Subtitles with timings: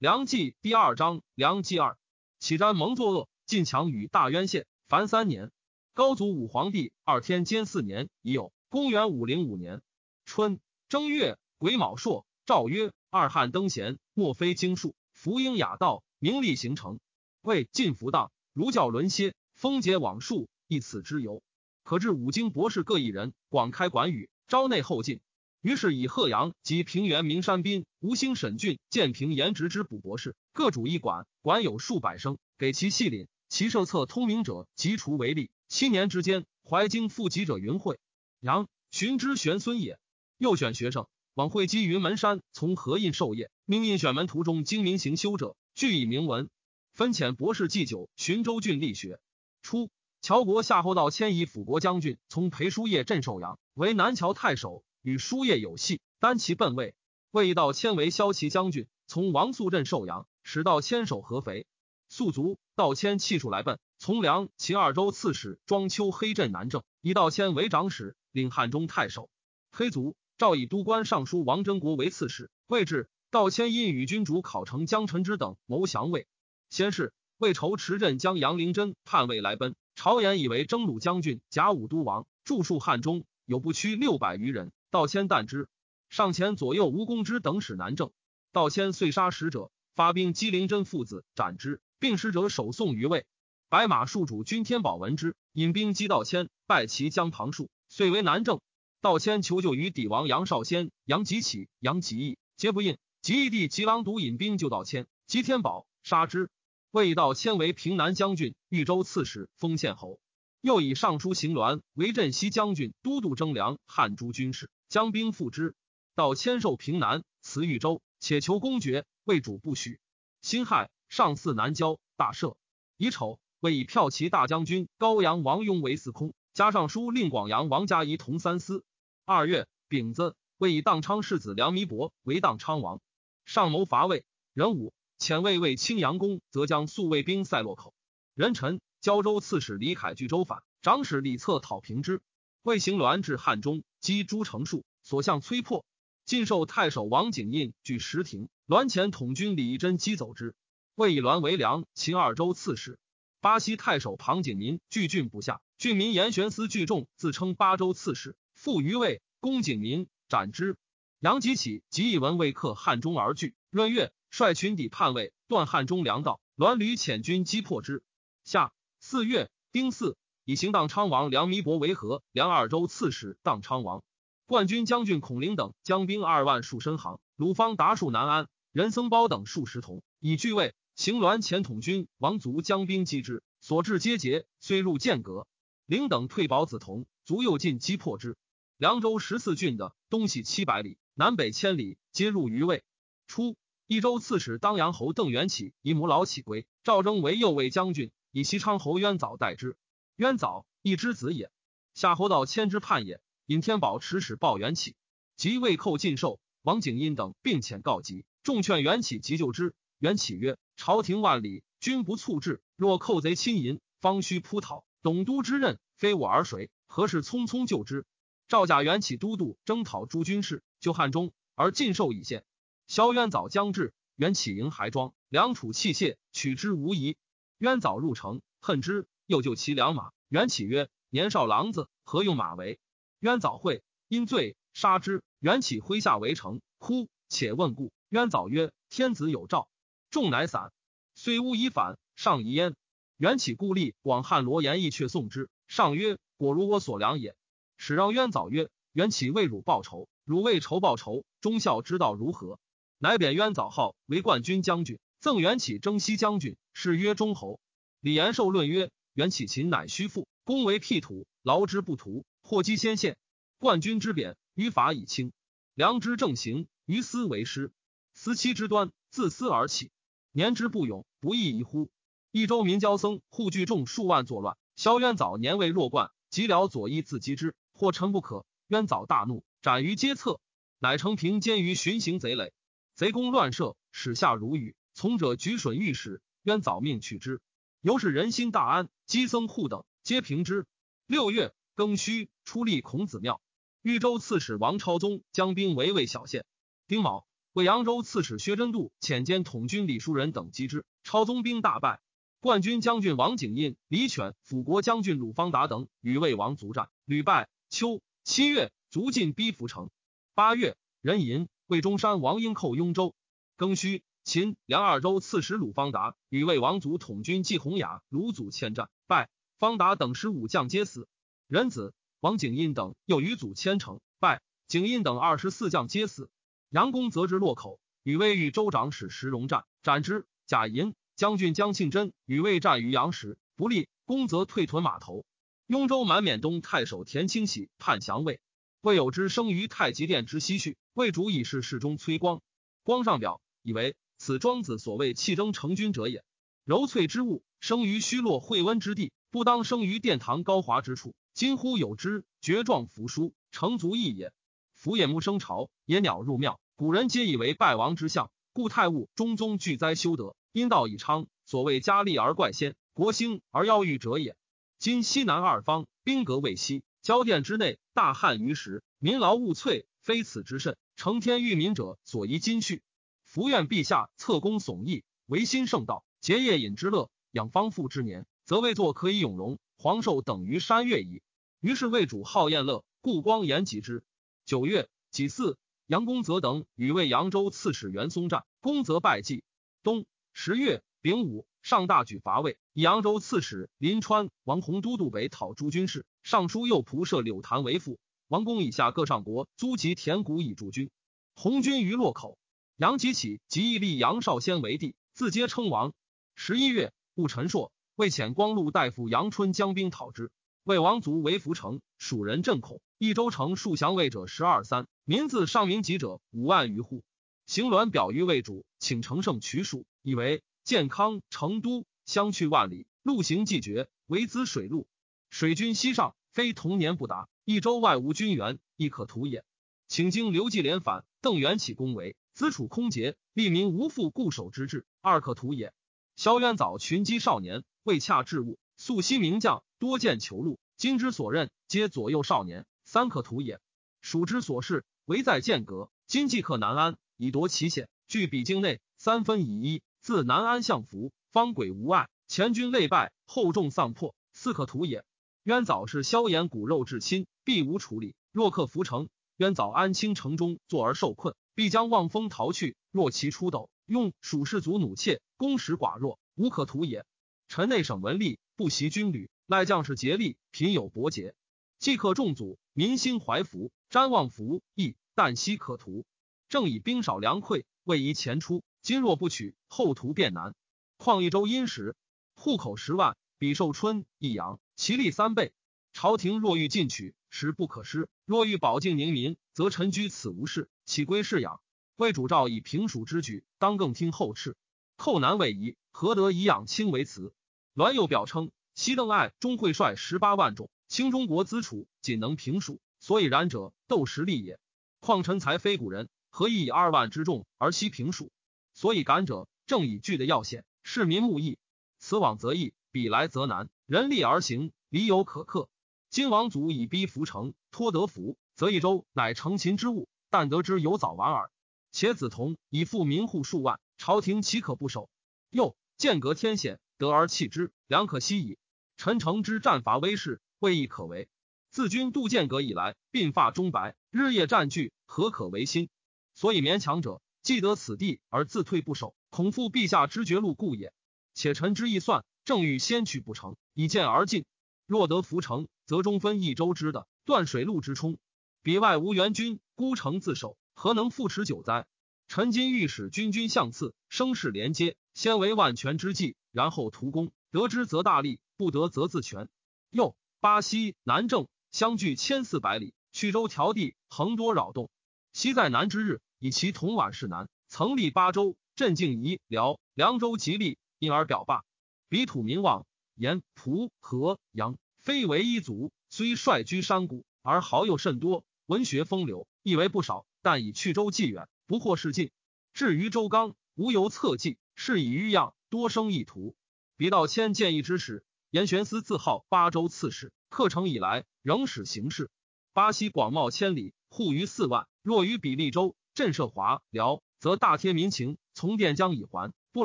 [0.00, 1.98] 梁冀第二章，梁冀二，
[2.38, 5.50] 启瞻蒙作恶，晋强与大渊县，凡三年。
[5.92, 8.52] 高祖武皇帝二天监四年，已有。
[8.68, 9.82] 公元五零五年
[10.24, 17.00] 春正月癸卯朔，诏曰：二汉登贤，莫非经术，福音雅道，名利形成，
[17.42, 21.42] 为晋福荡，儒教沦歇，风节往数，亦此之由。
[21.82, 25.20] 可至五经博士各一人，广开馆宇，招内后进。
[25.60, 33.26] 于是以贺阳及平原名山宾、吴兴沈郡、建平颜直之补博士，各主一馆，馆有数百生，给其细领。
[33.48, 35.50] 其设策通明者，即除为例。
[35.68, 37.98] 七年之间，怀经复集者云会。
[38.40, 39.98] 杨寻之玄孙也，
[40.36, 46.50] 又选学生往会稽云门山，从何印授业，命印选门徒中精明行修者，俱以铭文。
[46.92, 49.18] 分遣博士祭酒，寻州郡立学。
[49.62, 56.94] 初，乔国夏侯道迁移辅国将军，从裴叔业镇寿阳，为南乔太守，与叔业有隙，单其奔位。
[57.30, 61.66] 魏道迁为骁骑将军，从王肃镇寿阳，使道迁守合肥。
[62.08, 63.78] 肃卒，道迁弃数来奔。
[63.98, 68.16] 从良秦二州刺史庄丘黑镇南郑，以道迁为长史。
[68.32, 69.30] 领汉中太守，
[69.72, 72.50] 黑卒赵以都官尚书王真国为刺史。
[72.66, 76.26] 未至，道迁因与君主考成江臣之等谋降魏。
[76.70, 84.70] 先是，魏仇持镇将杨灵真叛魏来奔，朝言以为征虏将军甲午都王，著述汉中有不屈六百余人。
[84.90, 85.68] 道谦惮之，
[86.08, 88.10] 上前左右吴公之等使南郑。
[88.52, 93.26] 道谦遂杀使者，发兵击灵真父子，斩之，并使者首送于魏。
[93.68, 97.68] 白马戍主君天宝闻之，引兵击道迁，败其将庞术。
[97.90, 98.60] 遂为南郑，
[99.02, 102.96] 道谦求救于帝王杨少先、杨吉起、杨吉义，皆不应。
[103.20, 106.48] 吉义帝吉郎独引兵救道谦，吉天宝杀之。
[106.90, 110.18] 魏道迁为平南将军、豫州刺史，封县侯。
[110.62, 115.74] 又以尚书行鸾为镇西将军、都督征粮、汉诸军事，将兵复之。
[116.14, 120.00] 道迁受平南，辞豫州，且求公爵，魏主不许。
[120.40, 122.56] 辛亥，上巳南郊，大赦。
[122.96, 126.34] 乙丑，魏以骠骑大将军高阳王雍为司空。
[126.54, 128.84] 加上书令广阳王嘉仪同三司。
[129.24, 133.00] 二月丙子，魏以荡昌世子梁弥伯为荡昌王，
[133.44, 134.24] 上谋伐魏。
[134.54, 137.94] 壬午，遣魏为青阳宫，则将宿卫兵塞洛口。
[138.34, 142.20] 壬辰，胶州刺史李凯据州反，长史李策讨平之。
[142.68, 145.86] 魏行栾至汉中，击诸城戍，所向摧破。
[146.26, 150.54] 晋寿太守王景印据石亭，栾前统军李义真击走之。
[150.94, 152.98] 魏以栾为梁秦二州刺史。
[153.40, 155.62] 巴西太守庞景民据郡不下。
[155.78, 160.76] 郡民严玄思聚众，自称巴州刺史，复于魏，攻景民，斩之。
[161.20, 163.54] 杨吉起即以文未克汉中而拒。
[163.70, 166.38] 闰月，率群抵叛魏，断汉中粮道。
[166.54, 168.02] 栾屡遣军击破之。
[168.44, 174.02] 夏四月丁巳，以行荡昌王梁弥伯为和梁二州刺史，荡昌王
[174.46, 180.74] 冠军将军孔陵等将兵二万数申行，鲁方达数南安，任僧包等数十同，以拒魏。
[180.96, 185.46] 行栾前统军王族将兵击之，所至皆捷，虽入剑阁。
[185.84, 188.38] 灵等退保子同，卒又进击破之。
[188.78, 192.84] 凉州十四郡的东西七百里，南北千里，皆入于魏。
[193.26, 193.54] 初，
[193.86, 199.76] 益州刺史当阳侯邓元起以母老起归，赵征为右卫将军，以西昌侯渊藻代之。
[200.18, 201.48] 渊藻一之子也。
[201.94, 203.20] 夏侯道迁之叛也。
[203.46, 204.96] 尹天宝持使报元起，
[205.36, 206.40] 即未寇尽寿。
[206.62, 209.76] 王景殷等并遣告急，众劝元起急救之。
[210.00, 216.68] 元起曰：“朝廷万里，君不促至，若寇贼侵淫，方须扑讨。”董督之任非我而谁？
[216.88, 218.04] 何事匆匆救之？
[218.48, 222.44] 赵甲元起都督征讨诸军事，救汉中，而尽寿已现。
[222.88, 227.16] 萧渊早将至，元起迎还庄，梁楚器械，取之无疑。
[227.58, 230.10] 渊早入城，恨之，又救其良马。
[230.30, 232.80] 元起曰：“年少狼子，何用马为？”
[233.20, 235.22] 渊早会，因罪杀之。
[235.38, 237.92] 元起麾下围城，哭且问故。
[238.08, 239.68] 渊早曰：“天子有诏。”
[240.08, 240.72] 众乃散，
[241.14, 242.74] 虽乌已反，上疑焉。
[243.18, 247.36] 元起故立广汉罗延义却送之，上曰：“果如我所量也。”
[247.76, 252.58] 使让渊早曰：“元起为汝报仇，汝为仇报仇，忠孝之道如何？”
[252.96, 257.60] 乃贬渊早号为冠军将军，赠元起征西将军，谥曰忠侯。
[258.00, 263.18] 李延寿论曰：“元起勤乃虚父，公为辟土，劳之不图，祸积先县。
[263.58, 265.32] 冠军之贬，于法以轻；
[265.74, 267.72] 良之正行，于私为师。
[268.14, 269.90] 思期之端，自私而起，
[270.30, 271.90] 年之不勇，不义宜乎？”
[272.30, 278.46] 益州民交僧护聚众数万作乱，萧渊早年未弱冠，及了左翼自击之，或臣不可。
[278.68, 280.40] 渊早大怒，斩于街侧，
[280.78, 282.52] 乃成平监于巡行贼垒，
[282.94, 284.76] 贼攻乱射，使下如雨。
[284.94, 287.40] 从者举损御史，渊早命取之。
[287.80, 290.66] 由是人心大安，积僧护等皆平之。
[291.06, 293.40] 六月庚戌，出立孔子庙。
[293.82, 296.44] 豫州刺史王超宗将兵围魏小县。
[296.88, 302.00] 丁卯，为扬州刺史薛真度遣兼统军李叔仁等击之，超宗兵大败。
[302.40, 307.48] 冠军将军王景印、李犬、辅国将军鲁方达等与魏王卒战，屡败。
[307.70, 309.88] 秋七月，卒进逼涪城。
[310.34, 313.14] 八月，壬寅，魏中山王英寇雍州。
[313.56, 319.30] 庚戌，秦梁二州刺史鲁方达与魏王族统军季洪雅、鲁祖千战，败。
[319.56, 321.08] 方达等十五将皆死。
[321.46, 324.42] 壬子，王景印等又与祖千城，败。
[324.66, 326.28] 景印等二十四将皆死。
[326.68, 330.26] 杨公则至洛口，与魏豫州长史石荣战，斩之。
[330.46, 330.94] 贾寅。
[331.16, 335.24] 将军江庆真与魏战于阳时不利，公则退屯码头。
[335.66, 338.42] 雍州满缅东太守田清喜叛降魏，
[338.82, 340.76] 魏有之生于太极殿之西序。
[340.92, 342.42] 魏主以是侍中崔光，
[342.82, 346.24] 光上表以为此庄子所谓弃征成军者也。
[346.64, 351.14] 柔脆之物生于虚落惠温之地，不当生于殿堂高华之处。
[351.32, 354.32] 今乎有之，绝状扶疏，成足义也。
[354.74, 360.36] 夫野木生巢，野鸟入庙，古人皆以为败亡之象，故太物中宗具灾修德。
[360.52, 364.36] 阴道以昌，所谓家利而怪先，国兴而妖欲者也。
[364.78, 370.76] 今西南二方，兵革未息，交殿之内，大旱于时，民劳务瘁，非此之甚。
[370.96, 372.82] 成天育民者所宜今序。
[373.28, 381.20] 福愿陛下侧功耸义，维新圣道，节夜饮之乐，养方富之年，则未作可以永荣，皇寿等于山岳矣。
[381.60, 384.02] 于是魏主好宴乐，故光言及之。
[384.46, 389.44] 九月己巳，杨公则等与魏扬州刺史袁松战，公则败绩。
[389.82, 390.06] 冬。
[390.32, 398.00] 十月丙午，上大举伐魏，以扬州刺史临川王弘都督北讨诸军事，尚书右仆射柳谭为副。
[398.28, 400.90] 王公以下各上国租其田谷以驻军。
[401.34, 402.38] 红军于洛口，
[402.78, 405.94] 杨吉起即义立杨少先为帝，自皆称王。
[406.36, 410.30] 十一月戊辰朔，魏遣光禄大夫杨春将兵讨之，
[410.62, 412.80] 魏王卒为涪城，蜀人震恐。
[412.96, 417.02] 益州城数降魏者十二三，民自上民籍者五万余户。
[417.46, 419.84] 行鸾表于魏主，请乘胜取蜀。
[420.02, 424.86] 以为健康成都相去万里，路行既绝，唯资水路。
[425.30, 427.28] 水军西上，非同年不达。
[427.44, 429.44] 益州外无军援，亦可图也。
[429.88, 435.72] 请经刘季连反，邓元起攻围，资楚空竭，利民无复固守之志，二可图也。
[436.14, 440.60] 萧渊早群击少年，未洽置物，素昔名将，多见囚路。
[440.76, 443.58] 今之所任，皆左右少年，三可图也。
[444.00, 445.90] 蜀之所事，唯在剑阁。
[446.06, 449.82] 今既克南安，以夺其险，据比境内，三分以一。
[450.00, 455.04] 自南安向福，方轨无碍，前军累败，后众丧破，四可图也。
[455.42, 458.14] 渊早是萧炎骨肉至亲，必无处理。
[458.30, 459.08] 若克浮城，
[459.38, 462.76] 渊早安清城中，坐而受困，必将望风逃去。
[462.92, 467.04] 若其出斗，用蜀士卒弩怯，攻实寡弱，无可图也。
[467.48, 471.34] 臣内省文吏不习军旅，赖将士竭力，贫有薄节，
[471.80, 476.06] 既克众祖，民心怀服，瞻望服亦，旦夕可图。
[476.48, 478.62] 正以兵少粮匮，未宜前出。
[478.80, 480.54] 今若不取，后图便难。
[480.96, 481.96] 况一州殷实，
[482.36, 485.52] 户口十万，比寿春、益阳，其利三倍。
[485.92, 491.60] 朝廷若欲进取，实不可失；若欲保境宁民，则臣居此无事，岂归侍养？
[491.96, 494.54] 魏主诏以平蜀之举，当更听后敕。
[494.96, 497.34] 寇难未移，何得以养亲为辞？
[497.74, 504.60] 栾又表称：西邓艾终会率十八万众，清中国资楚，仅能平蜀，所以然者，斗实力也。
[505.00, 508.30] 况臣才非古人，何以以二万之众而西平蜀？
[508.74, 511.58] 所以敢者，正以惧的要险，市民慕义。
[511.98, 513.68] 此往则易，彼来则难。
[513.86, 515.68] 人力而行，理有可克。
[516.10, 520.08] 今王祖以逼涪城，托得福，则益州乃成秦之物。
[520.30, 521.50] 但得之有早晚耳。
[521.92, 525.08] 且子同以富民户数万，朝廷岂可不守？
[525.48, 528.58] 又剑阁天险，得而弃之，良可惜矣。
[528.96, 531.28] 陈诚之战伐威势，未亦可为。
[531.70, 535.88] 自君渡剑阁以来，鬓发中白，日夜战惧，何可为心？
[536.34, 537.22] 所以勉强者。
[537.40, 540.92] 既得此地而自退不守，恐负陛下之绝路故也。
[541.32, 544.44] 且臣之意算，正欲先取不成，以剑而进。
[544.84, 548.18] 若得涪城，则中分一州之的，断水路之冲。
[548.62, 551.86] 彼外无援军，孤城自守，何能复持久哉？
[552.26, 557.30] 臣今欲使君军相次，声势连接，先为万全之计，然后图攻。
[557.50, 559.48] 得之则大利，不得则自全。
[559.90, 564.90] 又巴西、南郑相距千四百里，去州调地，横多扰动。
[565.32, 566.20] 昔在南之日。
[566.40, 571.64] 以其同宛氏南，曾立八州，镇静夷辽凉州，吉利，因而表罢。
[572.08, 572.86] 彼土民望，
[573.16, 580.26] 言蒲河阳，非为一族，虽率居山谷，而豪又甚多，文学风流亦为不少。
[580.42, 582.30] 但以去州既远，不获事尽。
[582.72, 586.54] 至于周刚，无由策计，是以欲样，多生意图。
[586.96, 592.30] 比道谦建议之时，严玄思自号八州刺史，克成以来，仍使行事。
[592.72, 595.96] 巴西广袤千里，户余四万，若于比利州。
[596.14, 599.84] 镇设华辽则大贴民情，从垫将以还，不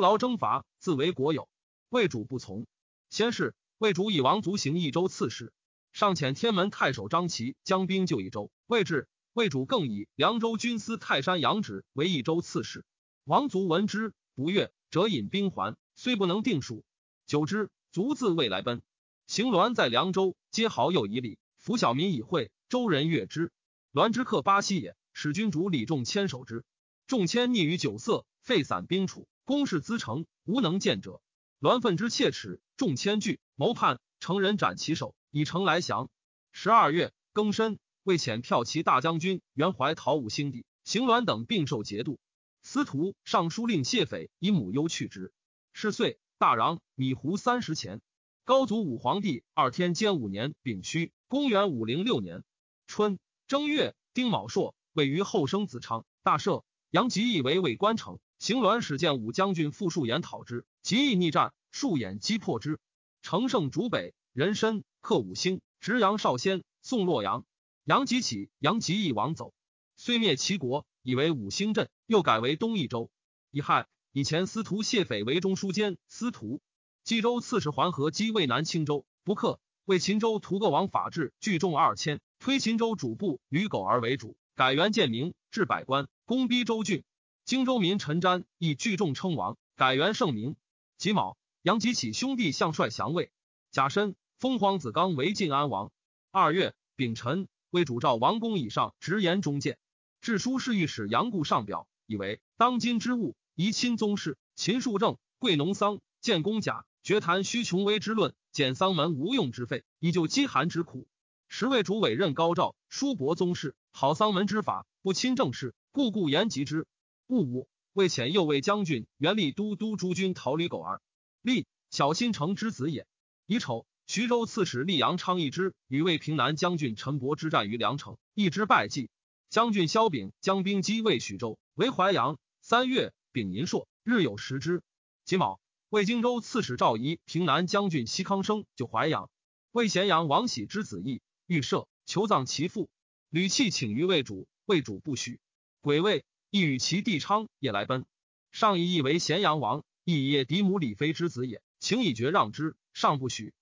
[0.00, 1.48] 劳征伐，自为国有。
[1.88, 2.66] 魏主不从。
[3.10, 5.52] 先是，魏主以王族行益州刺史，
[5.92, 8.50] 上遣天门太守张齐将兵救益州。
[8.66, 12.82] 魏至，魏主更以凉州军司泰山杨直为益州刺史。
[13.24, 16.82] 王族闻之不悦，折引兵还，虽不能定数。
[17.26, 18.80] 久之，卒自未来奔。
[19.26, 23.52] 行栾在凉州，皆好友以礼，抚小民以惠，周人悦之。
[23.92, 26.64] 栾之客巴西也，使君主李仲谦守之。
[27.06, 31.20] 仲谦溺于酒色，废散兵处，公事资成，无能见者。
[31.58, 36.08] 栾愤之切齿，众千惧，谋叛，成人斩其首，以城来降。
[36.50, 42.18] 十二月庚申，为遣骠骑大将军袁怀讨武兴帝，行栾等并受节度。
[42.62, 45.32] 司徒尚书令谢斐以母忧去之。
[45.72, 48.02] 是岁，大穰米胡三十钱。
[48.44, 52.44] 高祖武皇帝二天监五年丙戌，公元五零六年
[52.86, 56.62] 春正月丁卯朔，位于后生子昌，大赦。
[56.90, 60.66] 杨吉义为魏官城，行栾使见武将军傅树言讨之。
[60.82, 62.78] 吉义逆战，树眼击破之。
[63.22, 67.46] 乘胜逐北，人参克五星，直阳少先，送洛阳。
[67.84, 69.52] 杨吉起，杨吉义王走，
[69.94, 73.10] 虽灭齐国，以为五星镇，又改为东益州。
[73.50, 76.62] 乙亥，以前司徒谢斐为中书监司徒，
[77.04, 79.60] 冀州刺史桓和击渭南青州，不克。
[79.84, 87.04] 为秦州屠各王法制聚众二千，推秦州主簿吕苟儿为主，改元建明，置百官，攻逼州郡。
[87.44, 90.56] 荆州民陈瞻亦聚众称王，改元圣明。
[90.96, 93.30] 己卯，杨吉起兄弟相率降魏。
[93.70, 95.92] 甲申，封皇子刚为晋安王。
[96.30, 99.78] 二月丙辰，为主召王公以上直言中谏。
[100.20, 104.38] 致书侍御史杨固上表，以为当今之物，宜亲宗室。
[104.54, 111.08] 秦树正、贵农桑、建公甲，绝谈虚穷微之论，减丧门无用之费，以救饥寒之苦。
[111.48, 116.86] 时魏主委任高照，叔伯宗室，好丧门之法，不亲政事，故故言及之。
[117.26, 117.68] 戊午。
[117.92, 121.00] 为遣右卫将军元立都督诸军逃离狗儿，
[121.42, 123.06] 立小新城之子也。
[123.46, 129.10] 乙丑，徐州刺史溧阳昌一之与魏平南将军陈伯之战于梁城，一之败绩。
[129.50, 132.38] 将军萧炳将兵击魏徐州，为淮阳。
[132.60, 134.82] 三月丙寅朔，日有食之。
[135.24, 139.30] 己卯，魏荆州刺史赵仪平南将军西康生就淮阳。
[139.72, 142.88] 魏咸阳王喜之子义欲赦，求葬其父。
[143.30, 145.40] 吕弃请于魏主，魏主不许。
[145.80, 146.24] 癸未。
[146.50, 148.06] 亦与其弟昌也来奔，
[148.52, 153.52] 上以义为咸阳王，亦也嫡母李妃之子也，请以爵让之，上不许。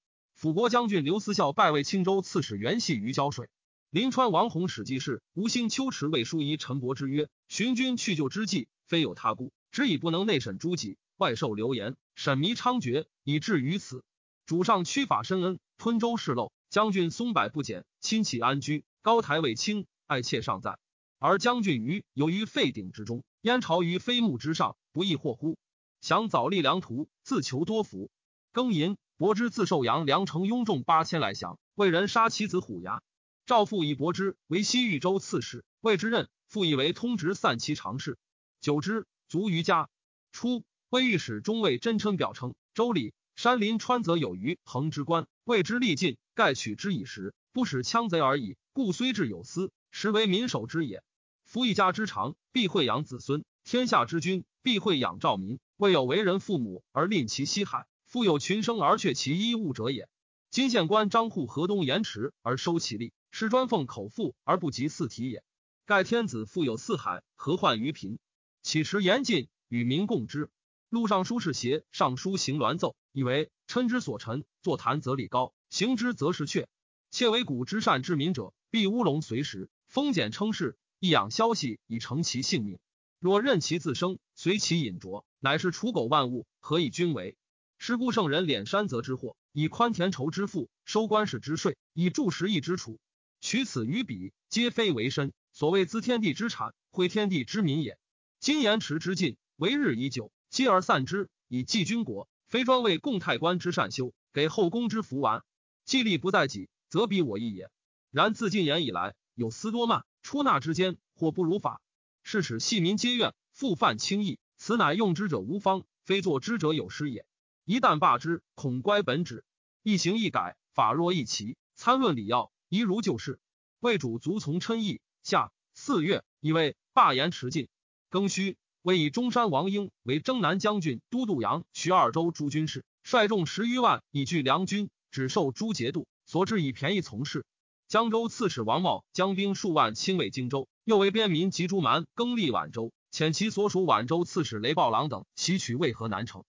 [0.43, 3.49] 辅国将军刘思孝拜为青州刺史，元系于胶水。
[3.91, 14.03] 临川王弘史记事，吴兴秋池魏书仪陈伯之曰：寻君去救之计，非有他故，只以不能内审诸己，外受流言，审迷猖獗，以至于此。
[14.45, 20.77] 主上屈法深恩，吞舟示漏，将军松柏不减，亲戚安居，高台未清，爱妾尚在。
[21.21, 25.57] 而将军于由于废鼎之中，燕巢于飞木之上，不亦惑乎？
[26.01, 28.11] 想早立良图，自求多福。
[28.53, 33.05] 庚寅，伯之自寿阳梁城拥众八千来降，为人杀其子虎牙。
[33.47, 38.19] 赵父以伯之为西豫州刺史，谓之任，复以为通直散骑常侍。
[38.61, 39.89] 久之，卒于家。
[40.33, 48.57] 初，魏御史中尉真琛表称：周礼山林川泽有余恒之官，谓之力尽，盖取之以时，不使羌贼而已。
[48.73, 51.05] 故虽至有私，实为民守之也。
[51.45, 55.61] 夫一家之长，必会养子孙；天下之君，必会养兆民。
[55.77, 60.07] 未有为人父母而吝其西海，复有群生而却其衣物者也。
[60.51, 65.43] 今县官张户河东延迟而收其利，是专奉口腹而不及四体也。
[65.87, 68.19] 盖天子富有四海，何患于贫？
[68.63, 70.51] 岂持严禁与民共之？
[70.91, 76.67] 陆尚书是邪尚书行鸾奏，以为臣之所陈，坐谈则礼高，行之则是阙。
[77.11, 80.77] 窃为古之善治民者，必乌龙随时，封简称事。
[80.99, 82.79] 一养消息以成其性命，
[83.21, 87.39] 若任其自生，随其饮浊，乃是刍狗万物，何以君为？
[87.85, 93.01] 是故圣人敛山泽之祸，以宽田畴之富，收官市之税，以助食役之储，
[93.41, 95.33] 取此于彼，皆非为身。
[95.53, 97.99] 所谓滋天地之产，惠天地之民也。
[98.39, 105.43] 今言迟之尽，为日已久，积而散之，以济君国，非专为共太官之善修，给后宫之福玩。
[105.85, 107.69] 既力不在己，则彼我意也。
[108.13, 110.05] 然自进言以来，有私多慢。
[110.23, 111.81] 出纳之间，或不如法，
[112.23, 114.39] 是使细民皆怨，复犯轻易。
[114.57, 117.27] 此乃用之者无方，非作之者有失也。
[117.65, 119.45] 一旦罢之，恐乖本旨。
[119.85, 123.39] 一行一改，法若一齐，参论礼要，宜如旧事。
[123.79, 125.01] 魏主卒从称意。
[125.23, 127.69] 下四月，以为罢言迟进。
[128.11, 137.47] 庚戌，为以中山王英为征南将军、都督阳徐二州诸军事，率众十余万以拒梁军，只受诸节度，所至以便宜从事。
[137.87, 146.43] 江州刺史王茂将兵数万侵卫荆州，又为边民及诸蛮更立宛州，遣其所属宛州刺史雷暴郎等袭取渭河南城。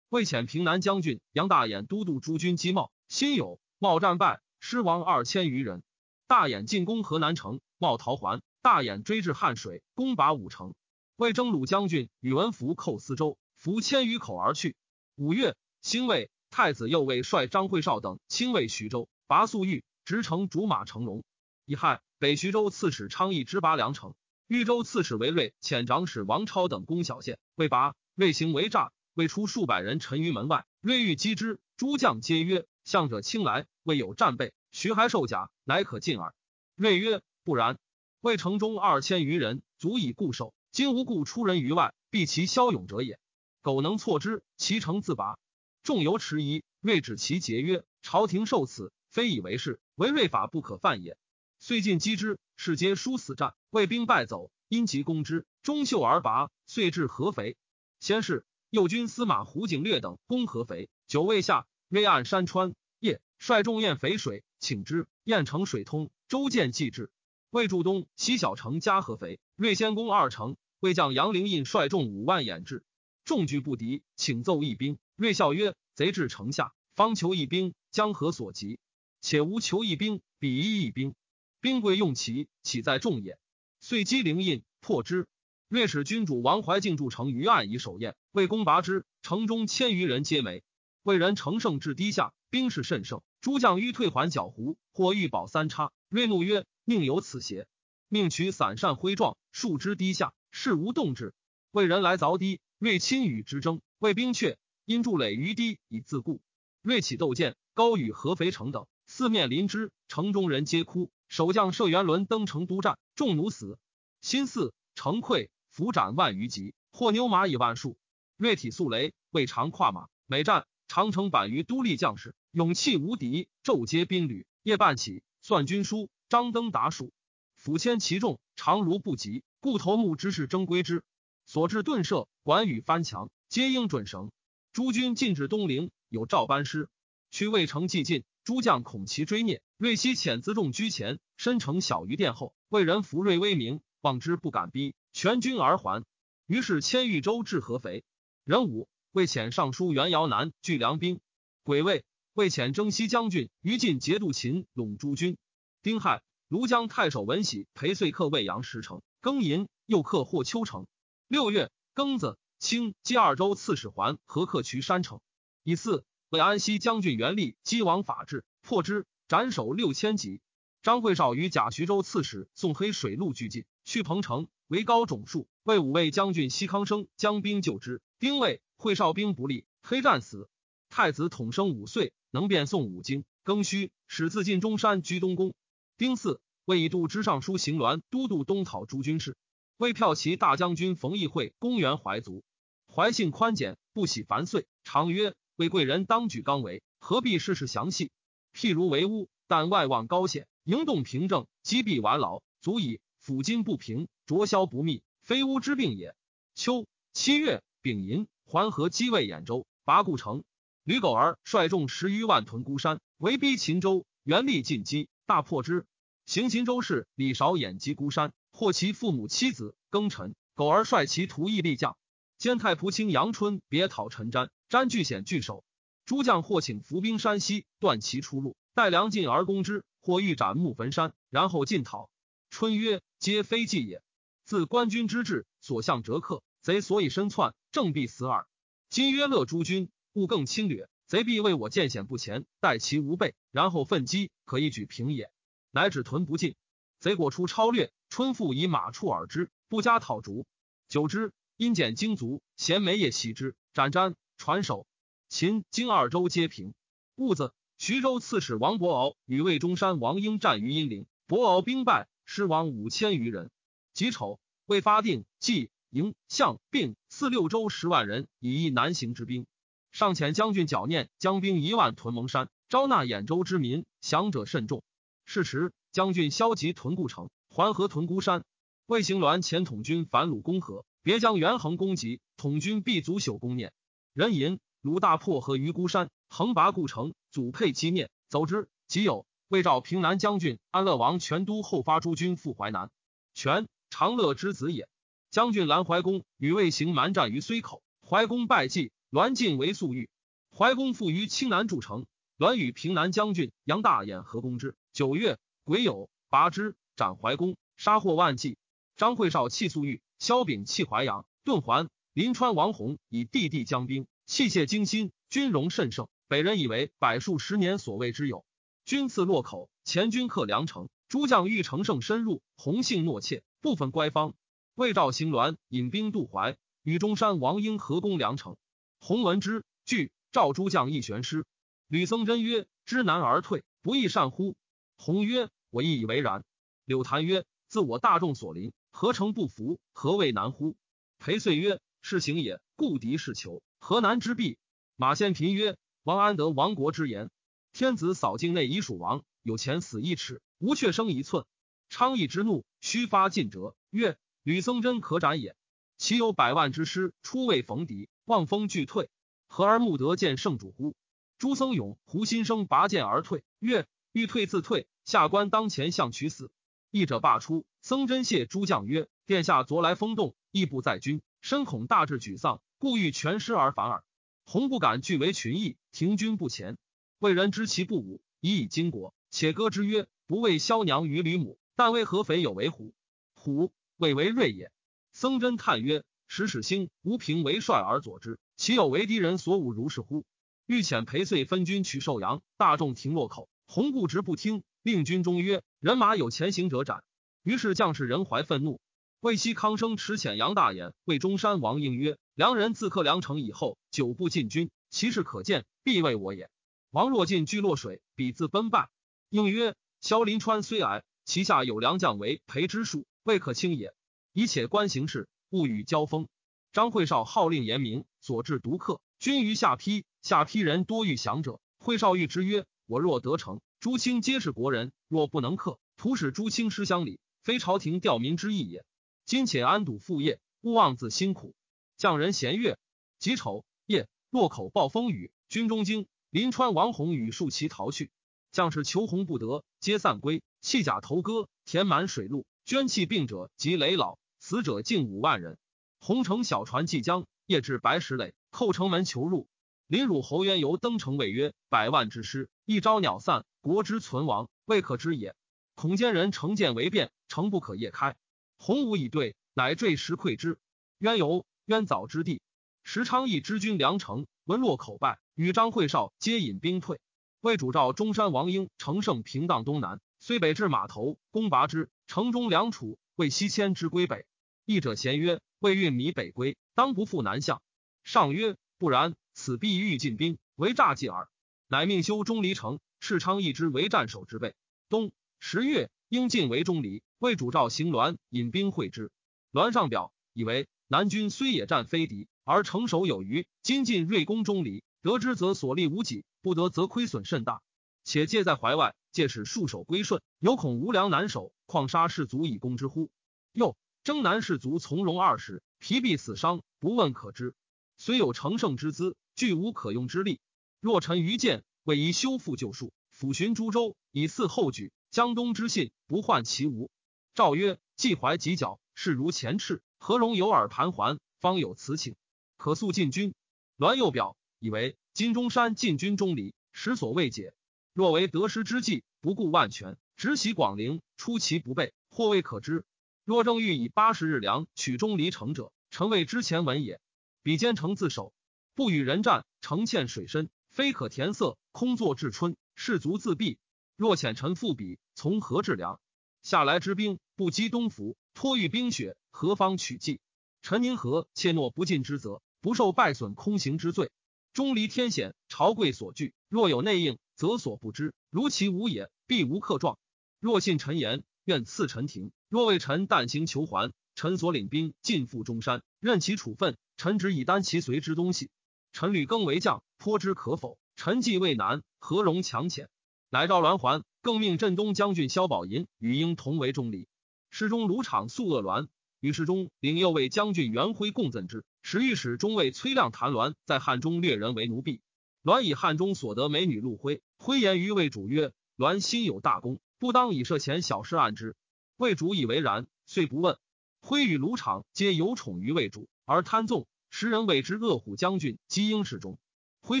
[0.14, 5.82] 魏遣平南将军杨大眼都督诸军击茂，辛酉，茂战败，失亡二千余人。
[6.28, 8.40] 大眼进攻河南城，茂逃还。
[8.62, 10.76] 大眼追至汉水，攻拔五城。
[11.16, 14.76] 魏征虏将军宇文福寇四州，伏千余口而去。
[15.16, 21.24] 五月，兴魏太子右卫率张惠绍等亲卫徐州，拔粟裕，直城竹马成龙。
[21.64, 24.14] 乙亥，北徐州刺史昌邑之拔梁城。
[24.46, 28.92] 豫州刺史韦睿遣长史王超等攻小县，未拔，魏行为诈。
[29.14, 36.34] 未出数百人沉于门外，锐欲击之，诸将皆曰：“向者轻来，未有战备。”徐还受甲，乃可进耳。
[36.74, 37.78] 睿曰：“不然。
[38.20, 40.52] 魏城中二千余人，足以固守。
[40.72, 43.20] 今无故出人于外，必其骁勇者也。
[43.62, 45.38] 苟能挫之，其城自拔。”
[45.84, 46.64] 众犹迟疑。
[46.80, 51.16] 睿止其节曰：“朝廷受此，非以为是，为睿法不可犯也。”
[51.60, 53.54] 遂进击之，士皆殊死战。
[53.70, 57.56] 魏兵败走，因急攻之，中秀而拔，遂至合肥。
[58.00, 58.44] 先是。
[58.74, 62.74] 右军司马胡景略等攻合肥，久未下，约岸山川。
[62.98, 65.06] 夜率众验肥水，请之。
[65.22, 67.12] 燕城水通，周建济至。
[67.50, 70.56] 魏驻东西小城加合肥，瑞先攻二城。
[70.80, 72.82] 魏将杨灵印率众五万掩至，
[73.24, 74.98] 众拒不敌，请奏一兵。
[75.14, 78.80] 瑞笑曰：“贼至城下，方求一兵，将何所及？
[79.20, 81.14] 且无求一兵，比一一兵。
[81.60, 83.38] 兵贵用齐，岂在众也？”
[83.78, 85.28] 遂击灵印，破之。
[85.68, 90.62] 瑞使君主王怀敬筑城于岸以守宴，魏攻拔之，城中千余人皆没。
[91.02, 95.90] 魏人乘胜至堤下，兵势甚盛，诸将欲退还角湖，或欲保三叉。
[96.08, 97.66] 瑞怒曰：“宁有此邪？”
[98.08, 101.34] 命取散扇挥状，数之堤下，事无动之。
[101.72, 106.40] 魏人来凿堤，瑞亲与之争，魏兵却，因筑垒于堤以自固。
[106.82, 111.10] 瑞起斗剑，高与合肥城等，四面临之，城中人皆哭。
[111.26, 113.78] 守将射元伦登城督战，众奴死。
[114.20, 115.48] 新四城溃。
[115.70, 117.98] 伏斩万余级，或牛马以万数。
[118.36, 120.06] 锐体素雷，未尝跨马。
[120.24, 123.48] 每战长城百余都立将士，勇气无敌。
[123.64, 127.12] 昼接兵旅，夜半起算军书，张灯达数，
[127.60, 129.42] 抚牵其众，常如不及。
[129.58, 131.02] 故头目之士争归之。
[131.44, 134.30] 所至顿射，管羽翻墙，皆应准绳。
[134.72, 136.88] 诸军进至东陵，有赵班师，
[137.32, 139.60] 去魏城既进，诸将恐其追灭。
[139.76, 142.54] 瑞悉遣辎重居前，身城小于殿后。
[142.68, 144.94] 魏人服瑞威名，望之不敢逼。
[145.14, 146.04] 全军而还，
[146.46, 148.04] 于是迁豫州至合肥。
[148.44, 151.20] 壬午，魏遣尚书袁瑶南据粮兵。
[151.62, 155.38] 癸未，魏遣征西将军于禁节度秦陇诸军。
[155.82, 159.00] 丁亥，庐江太守文喜陪岁克魏阳十城。
[159.22, 160.86] 庚寅，又克霍丘城。
[161.26, 165.20] 六月，庚子，清冀二州刺史还何克渠山城。
[165.62, 170.42] 乙巳，为安西将军袁立击王法治，破之，斩首六千级。
[170.82, 174.48] 张惠绍与甲徐州刺史宋黑水陆俱进，去彭城。
[174.66, 178.00] 为高种树，魏武卫将军西康生将兵救之。
[178.18, 180.48] 丁未，会少兵不利，黑战死。
[180.88, 183.24] 太子统生五岁，能辨诵五经。
[183.44, 185.54] 庚戌，始自尽中山居东宫。
[185.98, 189.36] 丁巳，魏以度之尚书行鸾都督东讨诸军事。
[189.76, 192.42] 魏骠骑大将军冯异会公元怀族，
[192.86, 198.10] 怀性宽简，不喜繁碎，常曰：“为贵人当举刚为，何必事事详细？
[198.54, 206.14] 譬如为屋，但外望高险，营动平正，积弊完劳，足以。”抚今不平，浊消不密，非乌之病也。
[206.54, 210.44] 秋七月丙寅，环河击魏兖州，拔故城。
[210.82, 215.86] 吕狗儿率众十余万屯孤山，围逼秦州，元力进击，大破之。
[216.26, 219.74] 行秦州事李韶掩击孤山，获其父母妻子。
[219.90, 221.96] 庚辰，狗儿率其徒役力将，
[222.36, 225.64] 兼太仆卿杨春别讨陈瞻，瞻据险据守。
[226.04, 232.10] 诸将或请伏兵山西，断其出路，待粮尽而攻之；或欲斩木焚山，然后进讨。
[232.50, 234.02] 春曰：“皆非计也。
[234.44, 238.46] 自官军之至，所向折克，贼所以身窜，正必死耳。
[238.90, 245.30] 今曰乐诸军，勿更侵略，贼必为我见险不前，待其无备，然后奋击，可一举平也。
[245.70, 246.54] 乃止屯不进，
[247.00, 250.44] 贼果出超略，春复以马触耳之，不加讨逐。
[250.88, 254.86] 久之，因减精卒，衔梅叶袭之，斩瞻传首。
[255.30, 256.74] 秦、荆二州皆平。
[257.14, 262.06] 戊子，徐州刺史王伯敖与魏中山王英战于阴陵，伯敖兵败。
[262.24, 263.50] 失亡五千余人。
[263.92, 269.46] 己丑，未发定计营相并四六州十万人，以一南行之兵。
[269.92, 274.82] 上遣将军剿念将兵一万屯蒙山，招纳兖州之民，降者甚众。
[275.24, 278.44] 是时，将军消极屯固城，还河屯孤山。
[278.86, 283.72] 魏行鸾遣统军反鲁攻河，别将元衡攻击，统军必足朽攻念。
[284.12, 288.68] 人吟鲁大破河于孤山，横拔故城，祖配击灭，走之。
[288.88, 289.24] 即有。
[289.54, 292.90] 魏赵平南将军安乐王全都后发诸军赴淮南，
[293.34, 294.88] 全长乐之子也。
[295.30, 300.10] 将军兰怀公与魏行蛮战于睢口，怀公败绩，栾进为宿狱。
[300.50, 302.04] 怀公复于青南筑城，
[302.36, 304.74] 栾与平南将军杨大眼合攻之。
[304.92, 308.58] 九月，癸酉，拔之，斩怀公，杀获万计。
[308.96, 311.88] 张惠绍弃宿狱，萧炳弃淮阳，顿还。
[312.12, 316.08] 临川王弘以弟弟将兵，器械精心，军容甚盛。
[316.26, 318.44] 北人以为百数十年所谓之有。
[318.84, 324.34] 军次洛口，前军克梁城，诸将欲乘胜深入，弘性懦怯，部分乖方。
[324.74, 328.56] 魏赵行鸾引兵渡淮，与中山王英合攻梁城。
[329.00, 330.12] 洪闻之，惧。
[330.32, 331.46] 赵诸将亦悬师。
[331.88, 334.54] 吕僧真曰：“知难而退，不亦善乎？”
[334.98, 336.44] 洪曰：“我亦以为然。”
[336.84, 339.78] 柳谭曰：“自我大众所临，何成不服？
[339.92, 340.76] 何谓难乎？”
[341.18, 341.80] 裴遂曰。
[342.02, 344.58] 是行也，故敌是求，河南之弊。
[344.94, 347.30] 马先平曰：“王安得亡国之言。
[347.74, 351.44] 天子扫境内，以属王，有钱死一尺，无却生一寸。
[351.88, 353.74] 昌邑之怒，须发尽折。
[353.90, 355.56] 曰：吕僧真可斩也。
[355.98, 359.10] 其有百万之师，出未逢敌，望风俱退，
[359.48, 360.94] 何而慕得见圣主乎？”
[361.36, 363.42] 朱僧勇、胡心生拔剑而退。
[363.58, 366.52] 曰：欲退自退，下官当前相取死。
[366.92, 367.66] 义者罢出。
[367.82, 374.04] 僧真谢诸将曰：“殿下昨来风动，亦不在军。”深恐大志沮丧，故欲全师而反耳。
[374.46, 376.78] 洪不敢据为群议，停军不前。
[377.24, 382.92] 魏人知其不武，以以经国，且歌之曰：“不为萧娘于吕母，但为合肥有为虎。
[383.32, 384.70] 虎谓为锐也。”
[385.14, 390.26] 僧真叹曰：“使使兴吴平为帅而佐之，岂有为敌人所侮如是乎？”
[390.68, 397.04] 欲遣裴遂分军取寿阳，大众停落口，洪固执不听，令军中曰：“人马有前行者斩。”
[397.42, 398.82] 于是将士人怀愤怒。
[399.20, 406.50] 魏西康生持遣杨大眼魏中山王应曰：“梁人自克梁城以后，久不进军，其势可见，必为我也。
[406.94, 408.88] 王若进居洛水，彼自奔败。”
[409.28, 413.92] 应曰：“萧临川虽矮，其下有良将为裴之术，未可轻也。
[414.32, 416.28] 以且观形势，勿与交锋。”
[416.72, 421.60] 张惠绍号令严明，所至独克，军于下邳，下邳人多欲降者。
[421.78, 428.84] 惠绍谕之曰：“我若得成，诸卿皆是国人；若不能克，徒使诸卿失乡里，非朝廷吊民之意也。”
[429.26, 431.56] 今且安堵父业，勿妄自辛苦。
[431.96, 432.78] 匠人咸月
[433.18, 436.06] 己丑夜，洛口暴风雨，军中惊。
[436.34, 438.10] 临川王弘与数骑逃去，
[438.50, 440.42] 将士求鸿不得，皆散归。
[440.60, 445.58] 弃甲投戈，填满水路，捐弃病者及累老，死者近五万人。
[446.00, 449.46] 洪乘小船即将，夜至白石垒，叩城门求入。
[449.86, 455.36] 临汝侯渊由登城谓曰：“百万之师，一朝鸟散，国之存亡未可知也。
[455.76, 458.16] 恐奸人乘舰为变，城不可夜开。”
[458.58, 460.58] 洪武以对，乃坠石溃之。
[460.98, 462.42] 渊游渊早之地，
[462.82, 467.00] 石昌邑之军梁城，闻洛口败，与张惠绍皆引兵退。
[467.40, 471.90] 魏主召中山王英乘胜平荡东南，虽北至码头，攻拔之。
[472.06, 474.26] 城中梁楚魏西迁之归北。
[474.64, 477.62] 义者咸曰：“魏运米北归，当不复南向。”
[478.04, 481.28] 上曰：“不然，此必欲进兵，为诈计耳。”
[481.68, 484.54] 乃命修钟离城，敕昌一之为战守之备。
[484.88, 487.02] 冬十月，应进为钟离。
[487.18, 489.10] 魏主召行栾引兵会之，
[489.50, 493.46] 栾上表以为南军虽野战非敌，而城守有余。
[493.62, 497.60] 今进锐攻钟离，得之则所利无几，不得则亏损甚大。
[498.04, 503.10] 且借在怀外，借使戍守归顺，有恐无粮难守，况杀士卒以攻之乎？
[503.52, 507.54] 又征南士卒从容二十，疲弊死伤，不问可知。
[507.98, 510.40] 虽有乘胜之资，俱无可用之力。
[510.80, 514.90] 若臣愚见，为宜修复旧术，抚寻诸州，以嗣后举。
[515.10, 516.90] 江东之信，不患其无。
[517.34, 521.20] 诏曰：“既怀己角，势如前赤，何容有耳盘桓？
[521.40, 522.16] 方有此请，
[522.56, 523.34] 可速进军。”
[523.76, 527.52] 栾右表以为金中山进军中离，实所未解。
[527.92, 532.86] 若为得失之计，不顾万全，直袭广陵，出其不备，或未可知。
[533.26, 536.98] 若正欲以八十日粮取钟离城者，臣谓之前闻也。
[537.42, 538.32] 比坚城自守，
[538.74, 543.58] 不与人战，城堑水深，非可填塞，空作至春，士卒自毙。
[543.96, 546.00] 若遣臣复彼，从何治粮？
[546.40, 550.20] 下来之兵不击东府，托遇冰雪，何方取计？
[550.62, 554.10] 陈宁和怯懦不进之责，不受败损空行之罪。
[554.54, 556.32] 钟离天险，朝贵所惧。
[556.48, 558.14] 若有内应，则所不知。
[558.30, 559.98] 如其无也，必无克状。
[560.38, 562.30] 若信臣言，愿赐陈庭。
[562.48, 566.76] 若为臣但行求还，臣所领兵尽赴中山，任其处分。
[566.96, 568.48] 臣只以担其随之东西。
[568.92, 570.78] 臣屡更为将，颇知可否？
[570.94, 572.86] 臣计未难，何容强遣？
[573.30, 574.04] 乃召栾还。
[574.22, 577.08] 更命镇东将军萧宝寅与英同为中礼。
[577.50, 578.86] 侍中卢场素恶栾，
[579.18, 581.64] 与侍中领右卫将军袁辉共赠之。
[581.86, 585.02] 使御史中尉崔亮谈栾在汉中掠人为奴婢。
[585.42, 591.56] 栾以汉中所得美女陆辉，辉言于魏主曰：“栾心有大功，不当以涉前小事案之。”
[591.98, 593.58] 魏主以为然，遂不问。
[594.00, 599.38] 徽与卢场皆有宠于魏主，而贪纵，时人谓之恶虎将军姬英侍中。
[599.82, 600.00] 徽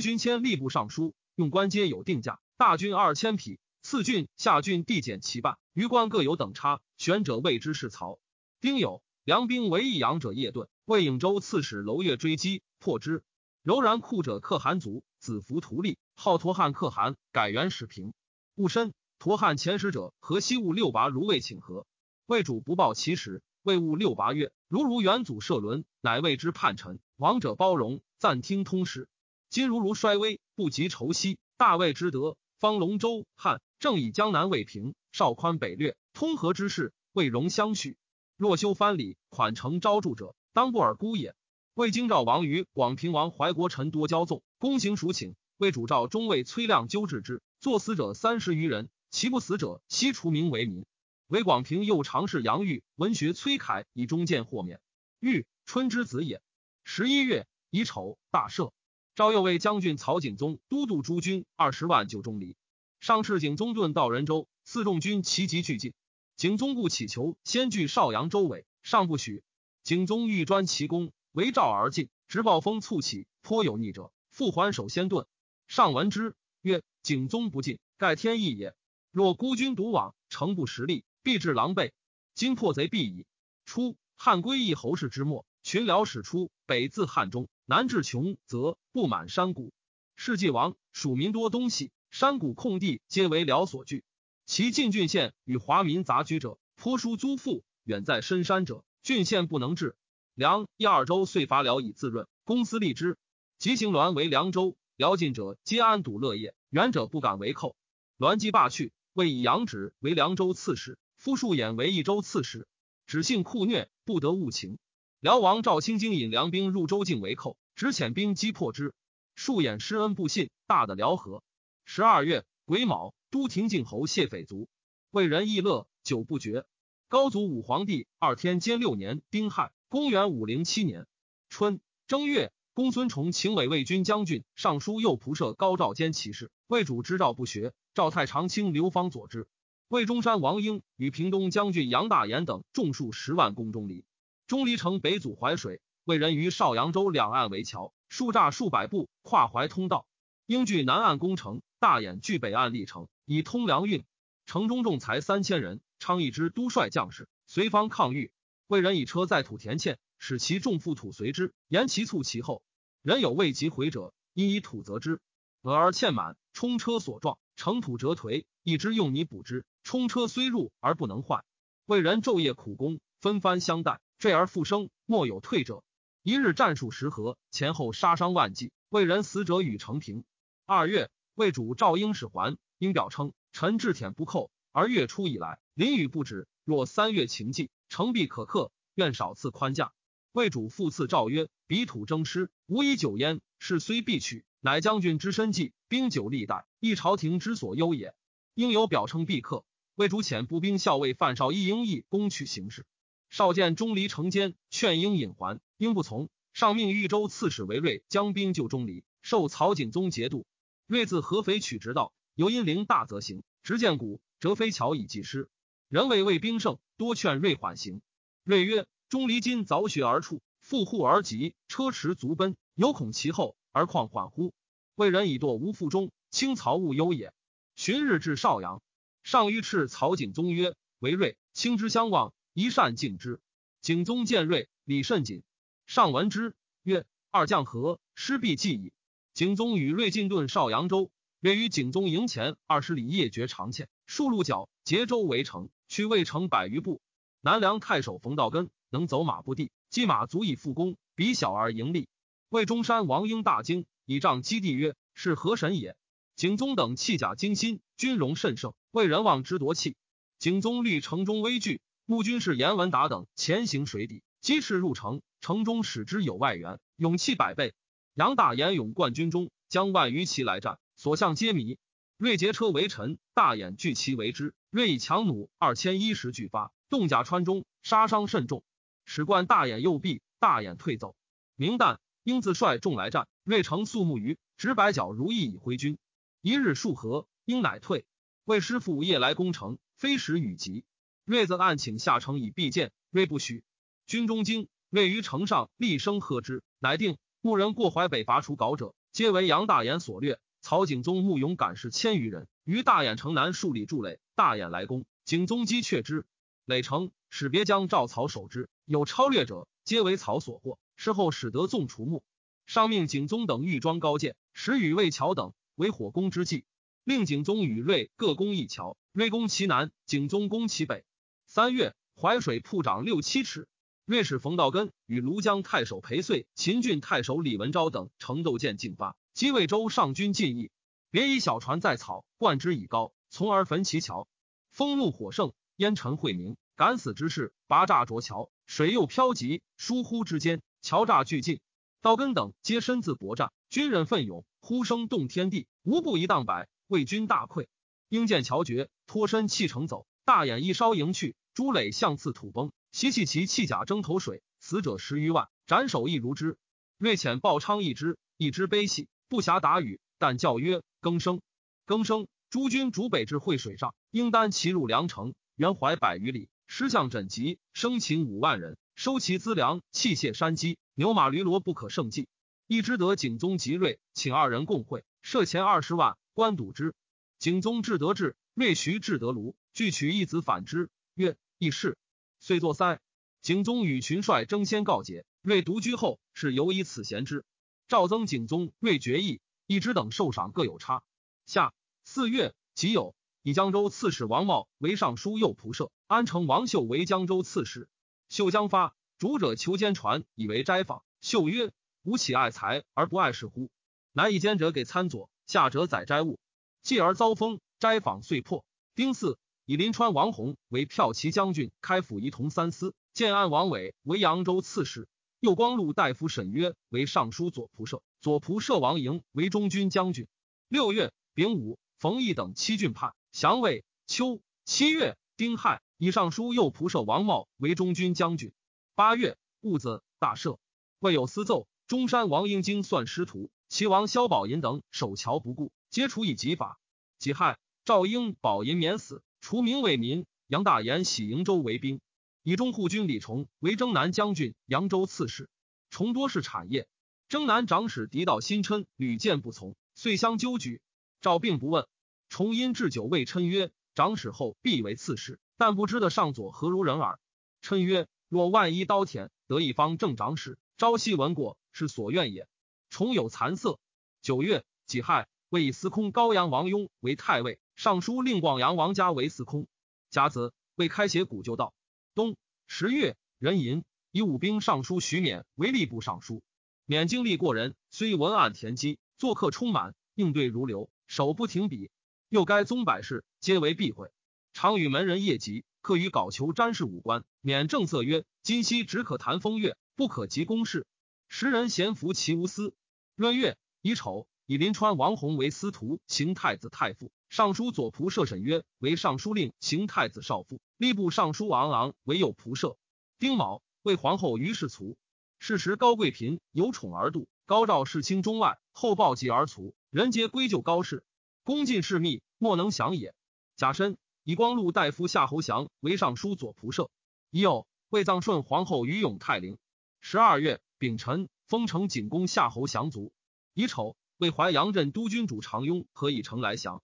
[0.00, 6.80] 勋迁吏部尚书，用官皆有定价，大军二千匹，次郡、下郡递减其半，余官各有等差。
[6.96, 8.18] 选者谓之是曹。
[8.62, 13.24] 丁酉，梁兵为益阳者夜遁，魏颍州刺史娄越追击，破之。
[13.62, 18.12] 柔然库者可汗族，子服图利，号陀汉可汗，改元始平。
[18.54, 21.86] 戊申，陀汉遣使者河西务六拔如魏请和，
[22.26, 27.00] 魏主不报其时，魏务六拔曰：“如如元祖设伦，乃谓之叛臣。
[27.16, 29.08] 王者包容，暂听通时。
[29.48, 31.38] 今如如衰微，不及仇息。
[31.56, 37.96] 大魏之德，方龙州汉正以江南未平，少宽北略，通和之势，未容相续。
[38.36, 41.34] 若修藩礼，款成招助者，当不尔孤也。
[41.74, 45.36] 魏京兆王于广平王怀国臣多骄纵，公行属请。
[45.56, 50.84] 魏主召中尉崔亮纠治之，作死者三十余人，其不死者悉除名为民。
[51.28, 54.80] 韦广平又尝试杨玉文学崔凯以中见豁免。
[55.20, 56.42] 玉春之子也。
[56.82, 58.72] 十一月乙丑，大赦。
[59.14, 62.56] 赵右卫将军曹景宗都督诸军二十万救钟离。
[62.98, 65.94] 上敕景宗遁到仁州，四众军齐集俱进。
[66.36, 69.44] 景宗故乞求先据邵阳州尾，上不许。
[69.84, 75.26] 景宗欲专其功，围赵而进，直暴风促起，颇有逆者，复还守先遁。
[75.68, 78.74] 上闻之，曰：“景宗不进，盖天意也。
[79.12, 81.92] 若孤军独往，诚不实力，必致狼狈。
[82.34, 83.26] 今破贼必矣。”
[83.64, 87.48] 初，汉归义侯氏之末，群僚始出，北自汉中。
[87.64, 89.72] 南至穷则布满山谷，
[90.16, 94.02] 世纪王蜀民多东西，山谷空地皆为辽所据。
[94.46, 99.96] 其近郡县与华民杂居者，颇疏租赋；远在深山者，郡县不能治。
[100.34, 103.16] 梁一二州遂伐辽以自润，公私立之。
[103.58, 107.74] 即行栾为凉州，辽近者皆安堵乐业，远者不敢为寇。
[108.18, 112.68] 栾既罢去，为以杨止为凉州刺史，夫数衍为益州刺史。
[113.06, 114.78] 只性酷虐，不得务情。
[115.20, 118.92] 辽王赵兴经引粮兵入州境为寇，只遣兵击破之。
[119.34, 121.42] 数眼施恩不信，大的辽河。
[121.86, 124.68] 十二月癸卯，都亭靖侯谢匪卒，
[125.10, 126.66] 为人亦乐，久不绝。
[127.08, 131.08] 高祖武皇帝二天监六年丁亥，公元五零七年
[131.48, 137.72] 春正月，公孙崇请委魏军将军、尚书右仆射高照兼骑士，魏主之赵不学。
[137.92, 139.48] 赵太常卿刘芳佐之。
[139.88, 144.04] 魏中山王英与平东将军杨大言等众数十万攻钟离。
[144.46, 150.06] 钟离城北阻淮水，魏人于邵阳州两岸围桥，数栅数百步，跨淮通道。
[150.46, 154.04] 应据南岸攻城，大眼据北岸立城，以通粮运。
[154.46, 158.30] 城中众才三千人，昌邑之都率将士随方抗御。
[158.66, 162.62] 魏人以车载土填堑，使其众覆土随之，言其促其后。
[163.02, 165.20] 人有未及回者，因以土责之。
[165.62, 169.64] 俄而堑满，冲车所撞，城土折颓，一之用泥补之。
[169.82, 171.44] 冲车虽入而不能坏。
[171.86, 174.00] 魏人昼夜苦攻，分番相待。
[174.18, 175.82] 坠而复生，莫有退者。
[176.22, 180.24] 一日战数十合，前后杀伤万计，魏人死者与城平。
[180.64, 186.48] 二月，魏主赵英使还，应表称：臣志舔不寇，而月初以来，淋雨不止。
[186.64, 188.72] 若三月晴季，城必可克。
[188.94, 189.92] 愿少赐宽价。
[190.32, 193.40] 魏主复赐诏曰：彼土征师，无以久焉。
[193.58, 198.14] 事虽必取，乃将军之身计，兵久历代，亦朝廷之所忧也。
[198.54, 199.64] 应有表称必克。
[199.94, 202.84] 魏主遣步兵校尉范绍一应义攻取形势。
[203.30, 206.28] 少见钟离城间，劝应引还，应不从。
[206.52, 210.46] 上命豫州刺史韦睿将兵救钟离，受曹景宗节度。
[210.86, 215.48] 睿自合肥取直道，由因陵大则行，直见谷折飞桥以济师。
[215.88, 218.02] 人为魏兵胜，多劝瑞缓行。
[218.42, 224.52] 瑞曰：钟离今凿穴而出，负户而急，车驰足奔，犹恐其后，而况缓乎？
[224.96, 227.32] 魏人以堕无腹中，轻曹勿忧也。
[227.76, 228.82] 旬日至邵阳，
[229.22, 232.32] 上谕斥曹景宗曰：为瑞轻之相望。
[232.56, 233.40] 一善敬之，
[233.80, 235.42] 景宗见瑞，礼甚谨。
[235.86, 237.98] 上闻之，曰：“二将何？
[238.14, 238.92] 失必继矣。”
[239.34, 241.10] 景宗与瑞进遁邵阳州，
[241.44, 247.02] 睿于景宗营前二十里夜绝长堑，数路角结州围城，去魏城百余步。
[247.42, 252.08] 南梁太守冯道根能走马步地，骑马足以复攻，比小而盈利。
[252.48, 255.96] 魏中山王英大惊，以杖击地曰：“是何神也？”
[256.34, 259.96] 景宗等弃甲精心，军容甚盛，魏人望之夺气。
[260.38, 261.82] 景宗虑城中危惧。
[262.06, 267.74] 募军士严文达等前行水底，击赤入城，城中使之有外援，勇气百倍。
[268.14, 271.76] 杨大言勇冠军中，将万余骑来战，所向皆迷。
[272.16, 274.54] 锐劫车为臣，大眼聚其为之。
[274.70, 278.64] 锐以强弩二千一十俱发，动甲穿中，杀伤甚重。
[279.04, 281.14] 使冠大眼右臂，大眼退走。
[281.56, 285.98] 明旦，英自率众来战，锐乘素木鱼，执百角如意以挥军。
[286.40, 288.06] 一日数合，英乃退。
[288.46, 290.86] 魏师傅夜来攻城，非时雨急。
[291.26, 293.62] 睿则暗请下城以避见，锐不许。
[294.06, 297.18] 军中惊，锐于城上，厉声喝之，乃定。
[297.42, 300.40] 牧人过淮北，拔除稿者，皆为杨大眼所掠。
[300.64, 304.18] 曹景宗募勇敢士千余人，于大兖城南数里筑垒。
[304.34, 306.24] 大兖来攻，景宗击却之。
[306.64, 308.70] 垒城，使别将赵曹守之。
[308.86, 310.78] 有超略者，皆为曹所获。
[310.96, 312.24] 事后使得纵除木。
[312.64, 316.64] 上命景宗等御装高剑，使与魏桥等为火攻之计。
[317.04, 321.04] 令景宗与瑞各攻一桥，瑞攻其南，景宗攻其北。
[321.44, 323.68] 三月，淮水铺涨六七尺。
[324.06, 330.70] 瑞使冯道根与庐江太守裴遂、秦郡太守李文昭等乘斗舰进发，击魏州上军进义。
[331.10, 334.28] 别以小船在草，灌之以高，从而焚其桥。
[334.70, 341.60] 风怒火盛，烟尘晦明，敢死之事，拔栅着桥，水又飘急，疏忽之间，桥栅俱尽。
[342.00, 347.66] 道根等皆身自搏战，军人奋勇，呼声动天地，无不一荡百，魏军大溃。
[348.08, 352.70] 应见桥绝，脱身弃城走，大眼一烧迎去，朱垒向次土崩。
[352.92, 356.56] 袭弃其弃甲争头水，死者十余万，斩首亦如之。
[356.98, 361.42] 瑞遣鲍昌一之，一之悲喜，不暇答语，但叫曰：“更生，
[361.86, 362.28] 更生！
[362.50, 372.28] 诸军逐北至会水上，应单骑入梁城，原淮百余里，师将枕籍，生擒五万人，收其资粮、器械、山鸡、牛马驴骡，不可胜计。
[372.68, 376.94] 一之得景宗及瑞，请二人共会，设钱二十万，官赌之。
[377.40, 381.98] 景宗至得志，瑞徐至得卢，俱取一子反之，曰：义士。”
[382.38, 383.00] 遂作塞，
[383.42, 387.44] 景宗与群帅争先告捷，瑞独居后，是犹以此贤之。
[387.86, 391.02] 赵增景宗瑞决议，一之等受赏各有差。
[391.46, 397.88] 下四月己酉，以江州刺史王茂为尚书右仆射，安城王秀为江州刺史。
[398.28, 401.04] 秀将发，主者求奸传，以为斋访。
[401.20, 401.72] 秀曰
[402.04, 403.70] ：“吾岂爱财而不爱事乎？
[404.12, 406.38] 乃以奸者给参佐，下者载斋物，
[406.82, 408.64] 继而遭封，斋访遂破。
[408.94, 415.06] 丁巳。”以临川王弘为骠骑将军，开府仪同三司；建安王伟为扬州刺史；
[415.44, 420.26] 右光禄大夫沈约为尚书左仆射；左仆射王莹为中军将军。
[420.68, 423.84] 六月丙午，冯异等七郡叛，降魏。
[424.06, 428.54] 秋七月丁亥，以尚书右仆射王茂为中军将军。
[428.94, 430.56] 八月戊子，大赦。
[430.98, 436.80] 未有私奏，中山王英经算师徒，齐王萧宝寅等守桥不顾，皆处以极法。
[437.18, 439.22] 己亥，赵英宝寅免死。
[439.42, 442.00] 除名为民，杨大言喜瀛州为兵，
[442.46, 445.48] 以中护军李崇为征南将军、扬州刺史。
[445.88, 446.86] 崇多是产业，
[447.30, 450.82] 征南长史狄道新琛屡见不从，遂相纠举。
[451.22, 451.86] 赵并不问。
[452.28, 457.18] 崇因置酒谓琛曰：“长史后必为刺史，但不知的上左何如人耳。”
[457.62, 462.46] 琛曰：“若万一刀田，得一方正长史，朝夕闻过，是所愿也。”
[462.90, 463.78] 崇有惭色。
[464.20, 467.58] 九月己亥，为以司空高阳王雍为太尉。
[467.74, 469.66] 尚书令广阳王家为司空，
[470.10, 471.72] 甲子为开写古旧道。
[472.14, 472.36] 冬
[472.68, 476.44] 十月壬寅，以武兵尚书徐勉为吏部尚书。
[476.86, 481.90] 勉经历过人，虽文案田基，作客充满，应对如流，手不停笔。
[482.28, 484.12] 又该宗百事，皆为避讳。
[484.52, 487.24] 常与门人夜集，客于稿求詹事五官。
[487.42, 490.86] 勉正色曰：“今夕只可谈风月，不可及公事。”
[491.28, 492.74] 时人咸服其无私。
[493.16, 497.10] 闰月乙丑，以临川王弘为司徒，行太子太傅。
[497.28, 502.76] 尚书左仆射沈约为尚书令，行太子少傅；吏部尚书王昂为右仆射。
[503.18, 504.98] 丁卯，为皇后于氏卒。
[505.38, 509.74] 是时高贵嫔有宠而妒，高照世卿中外，后暴疾而卒。
[509.88, 511.02] 人皆归咎高氏，
[511.42, 513.14] 恭尽事密，莫能降也。
[513.56, 516.90] 甲申，以光禄大夫夏侯祥为尚书左仆射。
[517.30, 519.56] 乙酉，为葬顺皇后于永泰陵。
[520.02, 523.10] 十二月丙辰，封城景公夏侯祥卒。
[523.54, 526.82] 乙丑，为淮阳镇都军主常雍何以成来降。